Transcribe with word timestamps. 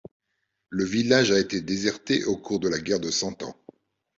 Le 0.71 0.83
village 0.83 1.29
a 1.29 1.37
été 1.39 1.61
déserté 1.61 2.23
au 2.25 2.35
cours 2.35 2.59
de 2.59 2.67
la 2.67 2.79
guerre 2.79 2.99
de 2.99 3.11
Cent 3.11 3.43
Ans. 3.43 3.55